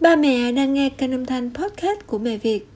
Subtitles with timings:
[0.00, 2.66] Ba mẹ đang nghe kênh âm thanh podcast của mẹ Việt.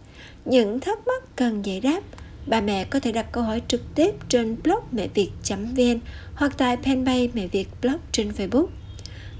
[0.44, 2.00] Những thắc mắc cần giải đáp,
[2.46, 5.98] ba mẹ có thể đặt câu hỏi trực tiếp trên blog mẹ việt.vn
[6.34, 8.66] hoặc tại fanpage mẹ Việt blog trên Facebook.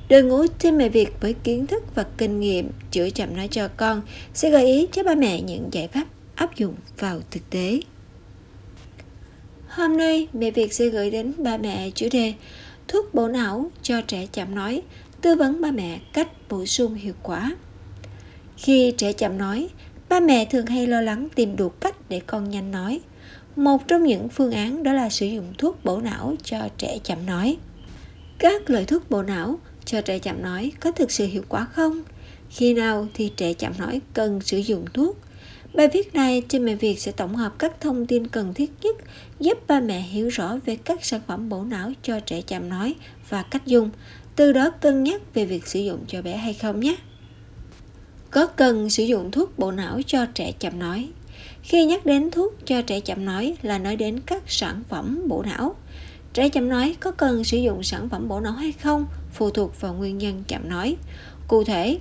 [0.09, 3.69] Đội ngũ team mẹ Việt với kiến thức và kinh nghiệm chữa chậm nói cho
[3.77, 4.03] con
[4.35, 6.05] sẽ gợi ý cho ba mẹ những giải pháp
[6.35, 7.81] áp dụng vào thực tế.
[9.69, 12.35] Hôm nay, mẹ Việt sẽ gửi đến ba mẹ chủ đề
[12.89, 14.83] thuốc bổ não cho trẻ chậm nói,
[15.21, 17.57] tư vấn ba mẹ cách bổ sung hiệu quả.
[18.57, 19.69] Khi trẻ chậm nói,
[20.09, 23.01] ba mẹ thường hay lo lắng tìm đủ cách để con nhanh nói.
[23.57, 27.27] Một trong những phương án đó là sử dụng thuốc bổ não cho trẻ chậm
[27.27, 27.57] nói.
[28.39, 32.03] Các loại thuốc bổ não cho trẻ chậm nói có thực sự hiệu quả không?
[32.51, 35.19] Khi nào thì trẻ chậm nói cần sử dụng thuốc?
[35.75, 38.97] Bài viết này trên mẹ Việt sẽ tổng hợp các thông tin cần thiết nhất
[39.41, 42.95] giúp ba mẹ hiểu rõ về các sản phẩm bổ não cho trẻ chậm nói
[43.29, 43.91] và cách dùng,
[44.37, 46.97] từ đó cân nhắc về việc sử dụng cho bé hay không nhé.
[48.33, 51.09] Có cần sử dụng thuốc bộ não cho trẻ chậm nói?
[51.63, 55.43] Khi nhắc đến thuốc cho trẻ chậm nói là nói đến các sản phẩm bộ
[55.43, 55.77] não.
[56.33, 59.81] Trẻ chậm nói có cần sử dụng sản phẩm bộ não hay không phụ thuộc
[59.81, 60.97] vào nguyên nhân chậm nói.
[61.49, 61.99] Cụ thể,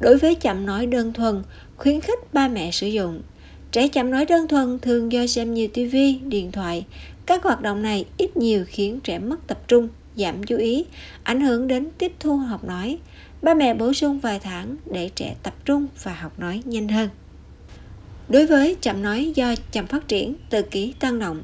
[0.00, 1.42] đối với chậm nói đơn thuần,
[1.76, 3.22] khuyến khích ba mẹ sử dụng.
[3.72, 5.96] Trẻ chậm nói đơn thuần thường do xem nhiều TV,
[6.28, 6.86] điện thoại.
[7.26, 10.84] Các hoạt động này ít nhiều khiến trẻ mất tập trung, giảm chú ý,
[11.22, 12.98] ảnh hưởng đến tiếp thu học nói.
[13.42, 17.08] Ba mẹ bổ sung vài tháng để trẻ tập trung và học nói nhanh hơn.
[18.28, 21.42] Đối với chậm nói do chậm phát triển, từ ký tăng động,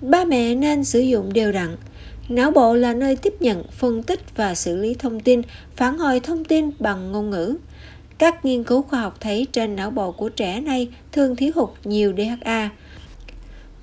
[0.00, 1.76] ba mẹ nên sử dụng đều đặn.
[2.28, 5.42] Não bộ là nơi tiếp nhận, phân tích và xử lý thông tin,
[5.76, 7.56] phản hồi thông tin bằng ngôn ngữ.
[8.18, 11.68] Các nghiên cứu khoa học thấy trên não bộ của trẻ này thường thiếu hụt
[11.84, 12.70] nhiều DHA.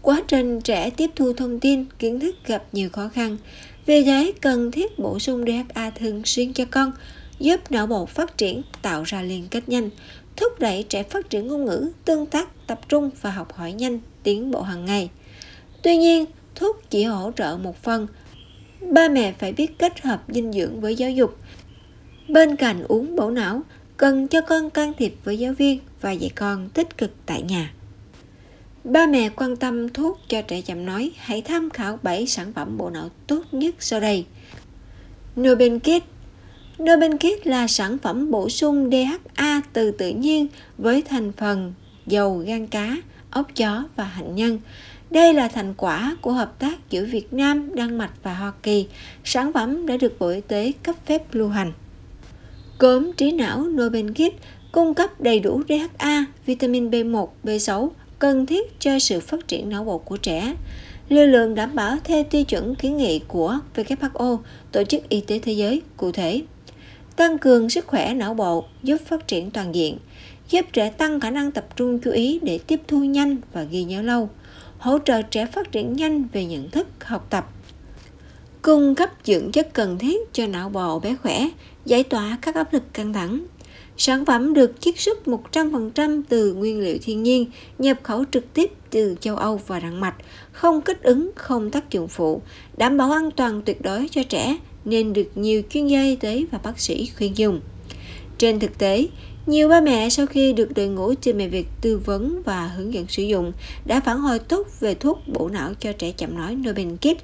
[0.02, 3.38] Quá trình trẻ tiếp thu thông tin, kiến thức gặp nhiều khó khăn.
[3.86, 6.92] Vì thế, cần thiết bổ sung DHA thường xuyên cho con,
[7.40, 9.90] giúp não bộ phát triển, tạo ra liên kết nhanh,
[10.36, 14.00] thúc đẩy trẻ phát triển ngôn ngữ, tương tác, tập trung và học hỏi nhanh,
[14.24, 15.10] tiến bộ hàng ngày.
[15.84, 16.26] Tuy nhiên,
[16.56, 18.08] thuốc chỉ hỗ trợ một phần.
[18.92, 21.38] Ba mẹ phải biết kết hợp dinh dưỡng với giáo dục.
[22.28, 23.62] Bên cạnh uống bổ não,
[23.98, 27.74] cần cho con can thiệp với giáo viên và dạy con tích cực tại nhà.
[28.84, 32.78] Ba mẹ quan tâm thuốc cho trẻ chậm nói, hãy tham khảo 7 sản phẩm
[32.78, 34.26] bộ não tốt nhất sau đây.
[36.80, 40.48] Nobenkit Nobenkit là sản phẩm bổ sung DHA từ tự nhiên
[40.78, 41.74] với thành phần
[42.08, 42.98] dầu gan cá,
[43.32, 44.60] ốc chó và hạnh nhân.
[45.10, 48.88] Đây là thành quả của hợp tác giữa Việt Nam, Đan Mạch và Hoa Kỳ.
[49.24, 51.74] Sản phẩm đã được Bộ Y tế cấp phép lưu hành.
[52.78, 54.34] Cốm trí não Nobenkit
[54.72, 57.90] cung cấp đầy đủ DHA, vitamin B1, B6
[58.20, 60.56] cần thiết cho sự phát triển não bộ của trẻ.
[61.10, 64.38] Liều lượng đảm bảo theo tiêu chuẩn kiến nghị của WHO,
[64.72, 66.42] Tổ chức Y tế Thế giới, cụ thể.
[67.16, 69.98] Tăng cường sức khỏe não bộ giúp phát triển toàn diện,
[70.50, 73.84] giúp trẻ tăng khả năng tập trung chú ý để tiếp thu nhanh và ghi
[73.84, 74.30] nhớ lâu,
[74.78, 77.50] hỗ trợ trẻ phát triển nhanh về nhận thức, học tập,
[78.62, 81.50] cung cấp dưỡng chất cần thiết cho não bộ bé khỏe,
[81.86, 83.46] giải tỏa các áp lực căng thẳng.
[83.98, 87.46] Sản phẩm được chiết xuất 100% từ nguyên liệu thiên nhiên,
[87.80, 90.16] nhập khẩu trực tiếp từ châu Âu và Đan Mạch,
[90.52, 92.42] không kích ứng, không tác dụng phụ,
[92.78, 96.46] đảm bảo an toàn tuyệt đối cho trẻ nên được nhiều chuyên gia y tế
[96.52, 97.62] và bác sĩ khuyên dùng.
[98.38, 99.08] Trên thực tế,
[99.46, 102.94] nhiều ba mẹ sau khi được đội ngũ trên mẹ việc tư vấn và hướng
[102.94, 103.52] dẫn sử dụng
[103.86, 107.18] đã phản hồi tốt về thuốc bổ não cho trẻ chậm nói Nobenkit.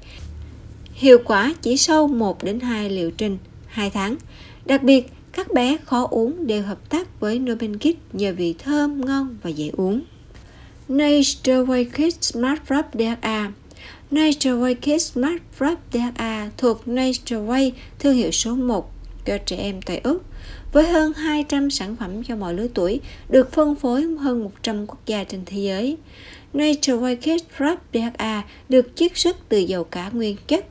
[0.93, 3.37] Hiệu quả chỉ sau 1 đến 2 liệu trình
[3.67, 4.15] 2 tháng.
[4.65, 9.37] Đặc biệt, các bé khó uống đều hợp tác với Nobenkit nhờ vị thơm, ngon
[9.43, 10.01] và dễ uống.
[10.87, 13.51] Nature Way Kids Smart Wrap DHA
[14.11, 18.91] Natureway Kids Smart Wrap DHA thuộc Natureway thương hiệu số 1
[19.25, 20.23] cho trẻ em tại Úc.
[20.73, 22.99] Với hơn 200 sản phẩm cho mọi lứa tuổi,
[23.29, 25.97] được phân phối hơn 100 quốc gia trên thế giới.
[26.53, 30.65] Natureway Kids Wrap DHA à được chiết xuất từ dầu cá nguyên chất.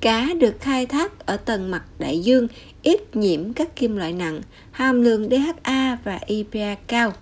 [0.00, 2.48] Cá được khai thác ở tầng mặt đại dương,
[2.82, 4.40] ít nhiễm các kim loại nặng,
[4.70, 7.12] hàm lượng DHA và EPA cao.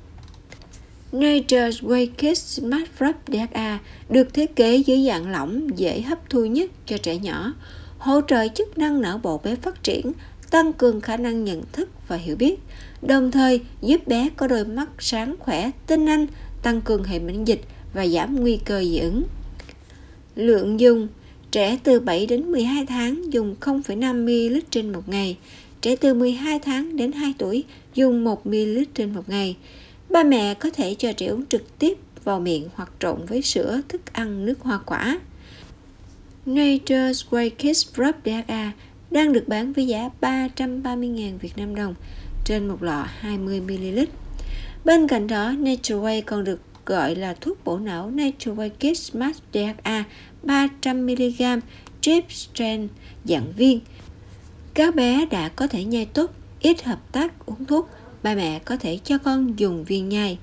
[1.12, 3.78] Nature's Way Kids Smart Wrap DHA à,
[4.10, 7.52] được thiết kế dưới dạng lỏng dễ hấp thu nhất cho trẻ nhỏ,
[7.98, 10.12] hỗ trợ chức năng não bộ bé phát triển,
[10.50, 12.58] tăng cường khả năng nhận thức và hiểu biết,
[13.02, 16.26] đồng thời giúp bé có đôi mắt sáng khỏe, tinh anh,
[16.62, 17.60] tăng cường hệ miễn dịch
[17.94, 19.24] và giảm nguy cơ dị ứng.
[20.36, 21.08] Lượng dùng
[21.50, 25.36] Trẻ từ 7 đến 12 tháng dùng 0,5 ml trên một ngày,
[25.80, 27.64] trẻ từ 12 tháng đến 2 tuổi
[27.94, 29.56] dùng 1 ml trên một ngày.
[30.12, 33.80] Ba mẹ có thể cho trẻ uống trực tiếp vào miệng hoặc trộn với sữa,
[33.88, 35.20] thức ăn, nước hoa quả.
[36.46, 38.72] Nature's Way Kids Rub DHA
[39.10, 41.94] đang được bán với giá 330.000 Việt Nam đồng
[42.44, 44.06] trên một lọ 20ml.
[44.84, 50.04] Bên cạnh đó, Natureway còn được gọi là thuốc bổ não Natureway Kids Smart DHA
[50.44, 51.60] 300mg
[52.02, 52.94] Drip Strength
[53.24, 53.80] dạng viên.
[54.74, 56.30] Các bé đã có thể nhai tốt,
[56.60, 57.88] ít hợp tác uống thuốc,
[58.22, 60.38] ba mẹ có thể cho con dùng viên nhai.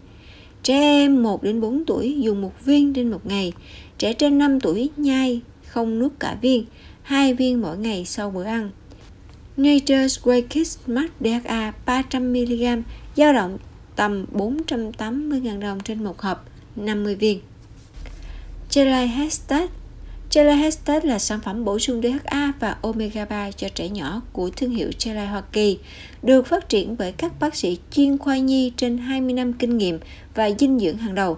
[0.63, 3.53] Trẻ em 1 đến 4 tuổi dùng một viên trên một ngày,
[3.97, 6.65] trẻ trên 5 tuổi nhai không nuốt cả viên,
[7.01, 8.69] hai viên mỗi ngày sau bữa ăn.
[9.57, 12.81] Nature's Way Kids Smart DHA 300mg
[13.15, 13.57] dao động
[13.95, 17.39] tầm 480.000 đồng trên một hộp 50 viên.
[18.73, 19.69] Gelai Hestat
[20.31, 20.71] Gelai
[21.03, 24.91] là sản phẩm bổ sung DHA và Omega 3 cho trẻ nhỏ của thương hiệu
[24.99, 25.77] Gelai Hoa Kỳ,
[26.23, 29.99] được phát triển bởi các bác sĩ chuyên khoa nhi trên 20 năm kinh nghiệm
[30.35, 31.37] và dinh dưỡng hàng đầu.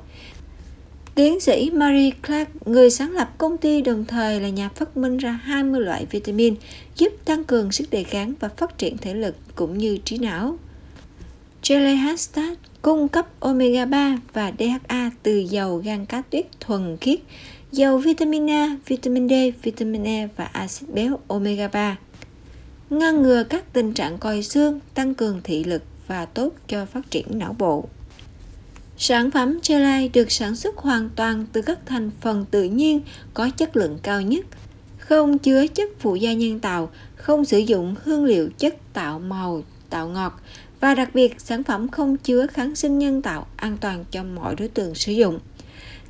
[1.16, 5.18] Tiến sĩ Marie Clark, người sáng lập công ty đồng thời là nhà phát minh
[5.18, 6.56] ra 20 loại vitamin
[6.96, 10.58] giúp tăng cường sức đề kháng và phát triển thể lực cũng như trí não.
[11.64, 12.16] Jelly
[12.82, 17.20] cung cấp omega 3 và DHA từ dầu gan cá tuyết thuần khiết,
[17.72, 19.34] dầu vitamin A, vitamin D,
[19.64, 21.98] vitamin E và axit béo omega 3.
[22.90, 27.12] Ngăn ngừa các tình trạng còi xương, tăng cường thị lực và tốt cho phát
[27.12, 27.86] triển não bộ.
[28.98, 33.02] Sản phẩm Gelai được sản xuất hoàn toàn từ các thành phần tự nhiên
[33.34, 34.46] có chất lượng cao nhất,
[34.98, 39.64] không chứa chất phụ gia nhân tạo, không sử dụng hương liệu chất tạo màu,
[39.90, 40.42] tạo ngọt
[40.80, 44.56] và đặc biệt sản phẩm không chứa kháng sinh nhân tạo an toàn cho mọi
[44.56, 45.40] đối tượng sử dụng.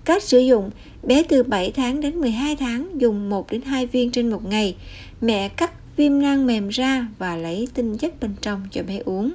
[0.06, 0.72] Cách sử dụng,
[1.04, 4.76] bé từ 7 tháng đến 12 tháng dùng 1 đến 2 viên trên một ngày.
[5.22, 9.32] Mẹ cắt viêm nang mềm ra và lấy tinh chất bên trong cho bé uống.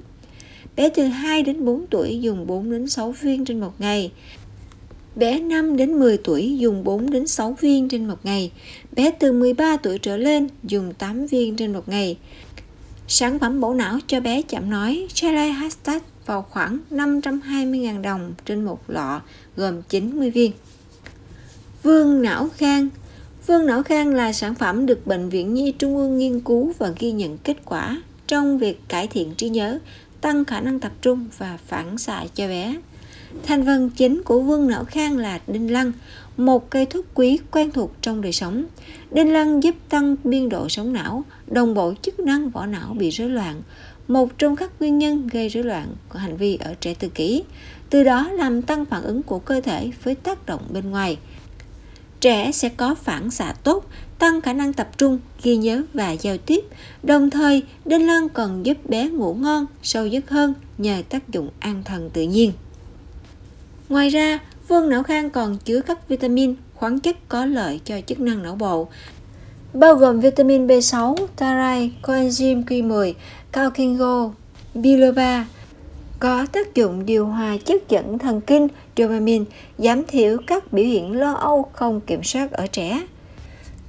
[0.77, 4.13] Bé từ 2 đến 4 tuổi dùng 4 đến 6 viên trên một ngày.
[5.17, 8.51] Bé 5 đến 10 tuổi dùng 4 đến 6 viên trên một ngày.
[8.93, 12.17] Bé từ 13 tuổi trở lên dùng 8 viên trên một ngày.
[13.09, 18.65] Sản phẩm bổ não cho bé chậm nói Charlie Hastat vào khoảng 520.000 đồng trên
[18.65, 19.21] một lọ
[19.57, 20.53] gồm 90 viên.
[21.83, 22.89] Vương não khang
[23.47, 26.93] Vương não khang là sản phẩm được Bệnh viện Nhi Trung ương nghiên cứu và
[26.99, 29.79] ghi nhận kết quả trong việc cải thiện trí nhớ,
[30.21, 32.77] tăng khả năng tập trung và phản xạ cho bé.
[33.43, 35.93] Thành phần chính của vương não khang là đinh lăng,
[36.37, 38.65] một cây thuốc quý quen thuộc trong đời sống.
[39.11, 43.11] Đinh lăng giúp tăng biên độ sống não, đồng bộ chức năng vỏ não bị
[43.11, 43.63] rối loạn,
[44.09, 47.45] một trong các nguyên nhân gây rối loạn của hành vi ở trẻ tự kỷ,
[47.91, 51.19] từ đó làm tăng phản ứng của cơ thể với tác động bên ngoài.
[52.21, 53.87] Trẻ sẽ có phản xạ tốt,
[54.19, 56.61] tăng khả năng tập trung, ghi nhớ và giao tiếp.
[57.03, 61.49] Đồng thời, đinh lăng còn giúp bé ngủ ngon, sâu giấc hơn nhờ tác dụng
[61.61, 62.53] an thần tự nhiên.
[63.89, 64.39] Ngoài ra,
[64.69, 68.57] vương não khang còn chứa các vitamin, khoáng chất có lợi cho chức năng não
[68.57, 68.89] bộ,
[69.75, 73.13] bao gồm vitamin B6, tarai, coenzyme Q10,
[73.57, 74.33] calcingo,
[74.75, 75.47] biloba,
[76.19, 79.45] có tác dụng điều hòa chất dẫn thần kinh dopamine,
[79.79, 83.07] giảm thiểu các biểu hiện lo âu không kiểm soát ở trẻ.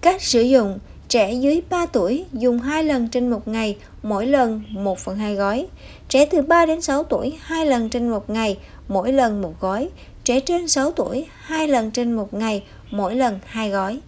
[0.02, 0.80] Cách sử dụng
[1.10, 5.36] Trẻ dưới 3 tuổi dùng 2 lần trên một ngày, mỗi lần 1 phần 2
[5.36, 5.68] gói.
[6.10, 9.90] Trẻ từ 3 đến 6 tuổi 2 lần trên một ngày, mỗi lần một gói.
[10.24, 14.00] Trẻ trên 6 tuổi 2 lần trên một ngày, mỗi lần 2 gói.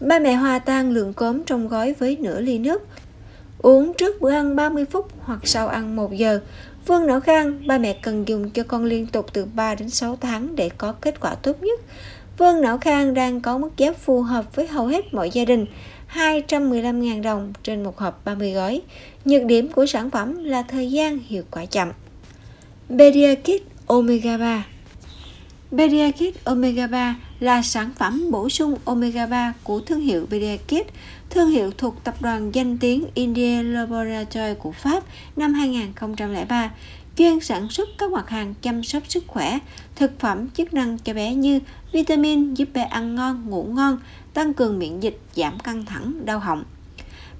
[0.00, 2.82] Ba mẹ hòa tan lượng cốm trong gói với nửa ly nước.
[3.62, 6.40] Uống trước bữa ăn 30 phút hoặc sau ăn 1 giờ.
[6.86, 10.16] Vương não khang, ba mẹ cần dùng cho con liên tục từ 3 đến 6
[10.16, 11.80] tháng để có kết quả tốt nhất.
[12.38, 15.66] Vương não khang đang có mức giá phù hợp với hầu hết mọi gia đình,
[16.14, 18.80] 215.000 đồng trên một hộp 30 gói.
[19.24, 21.88] Nhược điểm của sản phẩm là thời gian hiệu quả chậm.
[22.98, 24.64] Pediakit Omega 3
[25.76, 30.86] Pediakit Omega 3 là sản phẩm bổ sung Omega 3 của thương hiệu Pediakit,
[31.30, 35.04] thương hiệu thuộc tập đoàn danh tiếng India Laboratory của Pháp
[35.36, 36.70] năm 2003
[37.16, 39.58] chuyên sản xuất các mặt hàng chăm sóc sức khỏe,
[39.96, 41.60] thực phẩm chức năng cho bé như
[41.92, 43.98] vitamin giúp bé ăn ngon, ngủ ngon,
[44.34, 46.64] tăng cường miễn dịch, giảm căng thẳng, đau họng.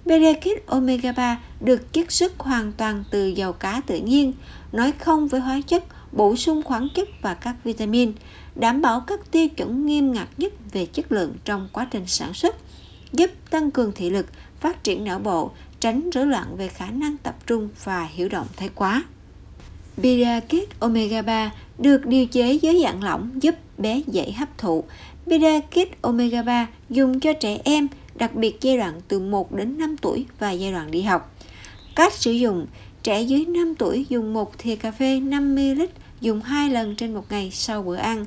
[0.04, 4.32] Berekit Omega 3 được chiết xuất hoàn toàn từ dầu cá tự nhiên,
[4.72, 8.12] nói không với hóa chất, bổ sung khoáng chất và các vitamin,
[8.54, 12.34] đảm bảo các tiêu chuẩn nghiêm ngặt nhất về chất lượng trong quá trình sản
[12.34, 12.56] xuất,
[13.12, 14.26] giúp tăng cường thị lực,
[14.60, 15.50] phát triển não bộ,
[15.80, 19.04] tránh rối loạn về khả năng tập trung và hiểu động thái quá.
[19.96, 24.84] Birakit Omega 3 được điều chế dưới dạng lỏng giúp bé dễ hấp thụ.
[25.26, 29.96] Birakit Omega 3 dùng cho trẻ em, đặc biệt giai đoạn từ 1 đến 5
[29.96, 31.36] tuổi và giai đoạn đi học.
[31.94, 32.66] Cách sử dụng
[33.02, 35.82] Trẻ dưới 5 tuổi dùng một thìa cà phê (5 ml)
[36.20, 38.24] dùng 2 lần trên một ngày sau bữa ăn.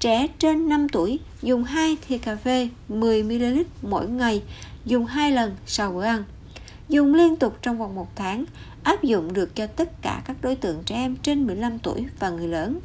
[0.00, 4.42] Trẻ trên 5 tuổi dùng 2 thìa cà phê 10ml mỗi ngày
[4.84, 6.24] dùng 2 lần sau bữa ăn.
[6.88, 8.44] dùng liên tục trong vòng 1 tháng,
[8.82, 12.30] áp dụng được cho tất cả các đối tượng trẻ em trên 15 tuổi và
[12.30, 12.80] người lớn.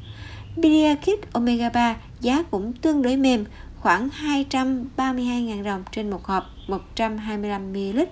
[0.58, 3.46] Bidia Kit Omega 3 giá cũng tương đối mềm,
[3.80, 8.06] khoảng 232.000 đồng trên một hộp 125ml.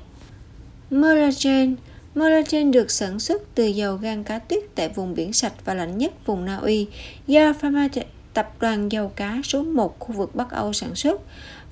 [0.89, 1.75] Molagen
[2.15, 5.97] Molagen được sản xuất từ dầu gan cá tuyết tại vùng biển sạch và lạnh
[5.97, 6.87] nhất vùng Na Uy
[7.27, 11.21] do Pharmatech tập đoàn dầu cá số 1 khu vực Bắc Âu sản xuất.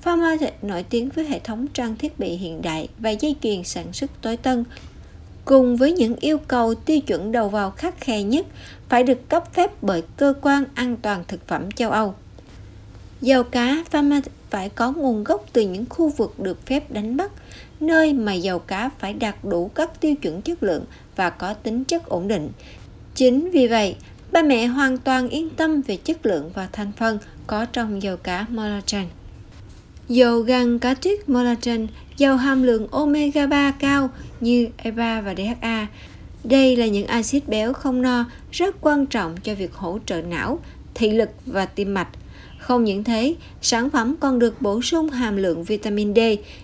[0.02, 3.94] Pharmatech nổi tiếng với hệ thống trang thiết bị hiện đại và dây chuyền sản
[3.94, 4.64] xuất tối tân,
[5.46, 8.46] cùng với những yêu cầu tiêu chuẩn đầu vào khắc khe nhất
[8.90, 12.16] phải được cấp phép bởi cơ quan an toàn thực phẩm châu Âu.
[13.22, 17.32] Dầu cá Pharma phải có nguồn gốc từ những khu vực được phép đánh bắt,
[17.80, 21.84] nơi mà dầu cá phải đạt đủ các tiêu chuẩn chất lượng và có tính
[21.84, 22.50] chất ổn định.
[23.16, 23.96] Chính vì vậy,
[24.32, 28.18] ba mẹ hoàn toàn yên tâm về chất lượng và thành phần có trong dầu
[28.18, 29.06] cá Molagen.
[30.10, 34.10] Dầu gan cá tuyết Molagen giàu hàm lượng omega 3 cao
[34.40, 35.88] như EPA và DHA.
[36.44, 40.60] Đây là những axit béo không no rất quan trọng cho việc hỗ trợ não,
[40.94, 42.08] thị lực và tim mạch.
[42.60, 46.20] Không những thế, sản phẩm còn được bổ sung hàm lượng vitamin D,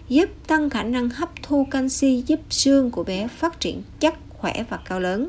[0.10, 4.64] giúp tăng khả năng hấp thu canxi giúp xương của bé phát triển chắc, khỏe
[4.70, 5.28] và cao lớn.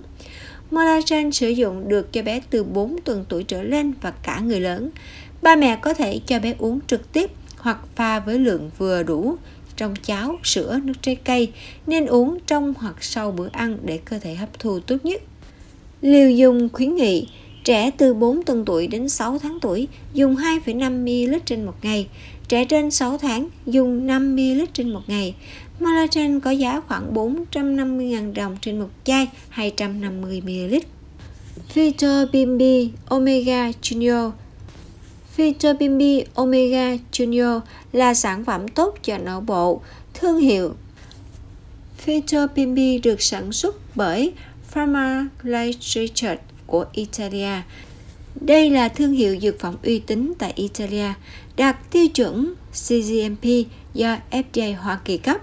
[0.71, 4.61] Molagen sử dụng được cho bé từ 4 tuần tuổi trở lên và cả người
[4.61, 4.91] lớn.
[5.43, 9.37] Ba mẹ có thể cho bé uống trực tiếp hoặc pha với lượng vừa đủ
[9.77, 11.53] trong cháo, sữa, nước trái cây,
[11.87, 15.23] nên uống trong hoặc sau bữa ăn để cơ thể hấp thu tốt nhất.
[16.03, 17.27] Liều dùng khuyến nghị
[17.69, 22.07] Trẻ từ 4 tuần tuổi đến 6 tháng tuổi dùng 2,5 ml trên một ngày,
[22.49, 25.35] trẻ trên 6 tháng dùng 5 ml trên một ngày.
[25.81, 30.75] Malagen có giá khoảng 450.000 đồng trên một chai 250 ml.
[31.69, 34.31] Phytobimbi Omega Junior
[35.35, 37.61] Phytobimbi Omega Junior
[37.93, 39.81] là sản phẩm tốt cho não bộ.
[40.15, 40.75] Thương hiệu
[41.99, 44.33] Phytobimbi được sản xuất bởi
[44.69, 47.63] Pharma Life Research của Italia.
[48.41, 51.13] Đây là thương hiệu dược phẩm uy tín tại Italia,
[51.57, 53.45] đạt tiêu chuẩn CGMP
[53.95, 55.37] do FDA Hoa Kỳ cấp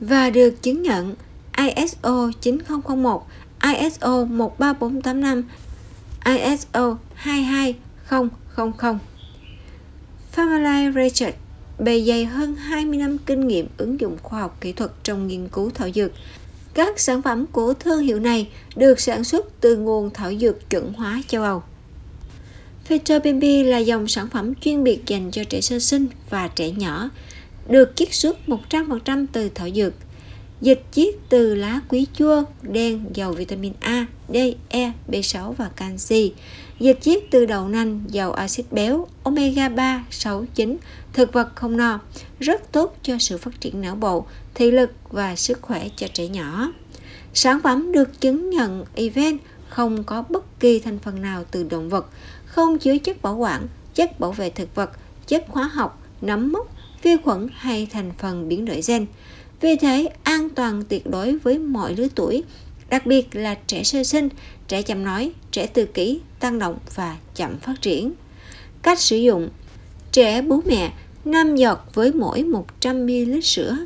[0.00, 1.14] và được chứng nhận
[1.58, 3.26] ISO 9001,
[3.62, 5.42] ISO 13485,
[6.24, 8.98] ISO 22000.
[10.36, 11.36] Family Research
[11.78, 15.48] bề dày hơn 20 năm kinh nghiệm ứng dụng khoa học kỹ thuật trong nghiên
[15.48, 16.10] cứu thảo dược,
[16.74, 20.92] các sản phẩm của thương hiệu này được sản xuất từ nguồn thảo dược chuẩn
[20.92, 21.62] hóa châu Âu.
[22.84, 27.10] Phytobimbi là dòng sản phẩm chuyên biệt dành cho trẻ sơ sinh và trẻ nhỏ,
[27.68, 29.92] được chiết xuất 100% từ thảo dược.
[30.60, 34.36] Dịch chiết từ lá quý chua, đen, giàu vitamin A, D,
[34.68, 36.32] E, B6 và canxi.
[36.80, 40.76] Dịch chiết từ đậu nành, giàu axit béo, omega 3, 6, 9,
[41.12, 42.00] thực vật không no,
[42.40, 46.28] rất tốt cho sự phát triển não bộ, thị lực và sức khỏe cho trẻ
[46.28, 46.72] nhỏ.
[47.34, 49.38] Sản phẩm được chứng nhận event
[49.68, 52.06] không có bất kỳ thành phần nào từ động vật,
[52.54, 54.90] không chứa chất bảo quản, chất bảo vệ thực vật,
[55.26, 59.06] chất hóa học, nấm mốc, vi khuẩn hay thành phần biến đổi gen.
[59.60, 62.42] Vì thế, an toàn tuyệt đối với mọi lứa tuổi,
[62.90, 64.28] đặc biệt là trẻ sơ sinh,
[64.68, 68.12] trẻ chậm nói, trẻ tự kỷ, tăng động và chậm phát triển.
[68.82, 69.48] Cách sử dụng
[70.12, 70.92] Trẻ bú mẹ
[71.24, 72.44] 5 giọt với mỗi
[72.80, 73.76] 100ml sữa.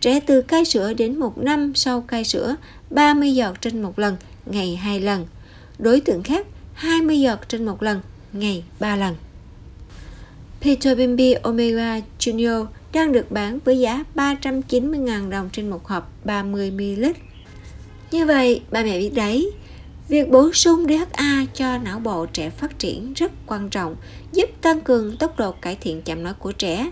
[0.00, 2.56] Trẻ từ cai sữa đến 1 năm sau cai sữa
[2.90, 4.16] 30 giọt trên một lần,
[4.46, 5.26] ngày 2 lần.
[5.78, 6.46] Đối tượng khác
[6.82, 8.00] 20 giọt trên một lần,
[8.32, 9.14] ngày 3 lần.
[10.60, 17.12] Peter Bimby Omega Junior đang được bán với giá 390.000 đồng trên một hộp 30ml.
[18.10, 19.50] Như vậy, ba mẹ biết đấy,
[20.08, 23.96] việc bổ sung DHA cho não bộ trẻ phát triển rất quan trọng,
[24.32, 26.90] giúp tăng cường tốc độ cải thiện chậm nói của trẻ.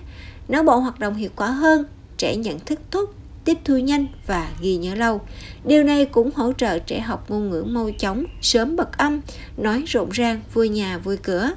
[0.49, 1.85] Não bộ hoạt động hiệu quả hơn,
[2.17, 5.21] trẻ nhận thức tốt, tiếp thu nhanh và ghi nhớ lâu.
[5.65, 9.21] Điều này cũng hỗ trợ trẻ học ngôn ngữ mau chóng, sớm bật âm,
[9.57, 11.51] nói rộn ràng, vui nhà vui cửa.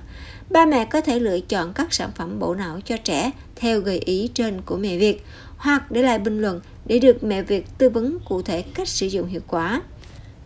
[0.50, 3.98] Ba mẹ có thể lựa chọn các sản phẩm bộ não cho trẻ theo gợi
[3.98, 5.26] ý trên của mẹ Việt
[5.58, 9.08] hoặc để lại bình luận để được mẹ Việt tư vấn cụ thể cách sử
[9.08, 9.82] dụng hiệu quả.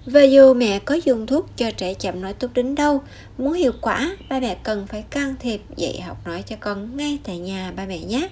[0.05, 3.01] Và dù mẹ có dùng thuốc cho trẻ chậm nói tốt đến đâu,
[3.37, 7.19] muốn hiệu quả, ba mẹ cần phải can thiệp dạy học nói cho con ngay
[7.23, 8.29] tại nhà ba mẹ nhé.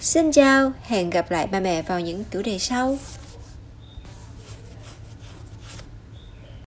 [0.00, 2.98] Xin chào, hẹn gặp lại ba mẹ vào những chủ đề sau.